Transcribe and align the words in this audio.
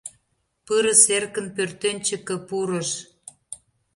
Пырыс 0.65 1.01
эркын 1.15 1.47
пӧртӧнчыкӧ 1.55 2.35
пурыш. 2.47 2.89